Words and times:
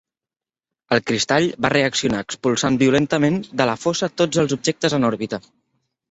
El 0.95 1.01
cristall 1.09 1.43
va 1.65 1.69
reaccionar 1.73 2.21
expulsant 2.25 2.79
violentament 2.83 3.37
de 3.61 3.67
la 3.71 3.75
fossa 3.83 4.09
tots 4.23 4.41
els 4.45 4.57
objectes 4.57 4.97
en 4.99 5.07
òrbita. 5.11 5.41